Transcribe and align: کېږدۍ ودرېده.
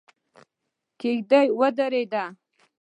کېږدۍ 0.99 1.47
ودرېده. 1.59 2.25